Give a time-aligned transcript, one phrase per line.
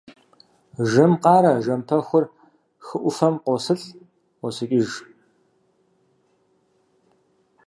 [0.89, 2.25] Жэм къарэ жэм пэхур
[2.85, 3.85] хы ӏуфэм къосылӏ,
[4.39, 4.89] ӏуосыкӏыж.